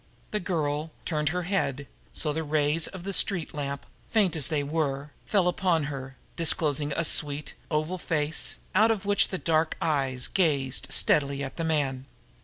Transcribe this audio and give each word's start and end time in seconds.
The 0.31 0.39
girl 0.39 0.89
turned 1.05 1.29
her 1.29 1.43
head 1.43 1.85
so 2.11 2.33
that 2.33 2.39
the 2.39 2.43
rays 2.43 2.87
of 2.87 3.03
the 3.03 3.13
street 3.13 3.53
lamp, 3.53 3.85
faint 4.09 4.35
as 4.35 4.47
they 4.47 4.63
were, 4.63 5.11
fell 5.27 5.43
full 5.43 5.47
upon 5.49 5.83
her, 5.93 6.15
disclosing 6.35 6.91
a 6.93 7.05
sweet, 7.05 7.53
oval 7.69 7.99
face, 7.99 8.57
out 8.73 8.89
of 8.89 9.05
which 9.05 9.27
the 9.27 9.37
dark 9.37 9.77
eyes 9.79 10.25
gazed 10.25 10.87
steadily 10.89 11.43
at 11.43 11.57
the 11.57 11.63
man. 11.63 12.07